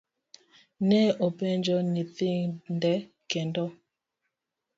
[0.87, 2.93] ne openjo nyithinde
[3.31, 3.65] kendo.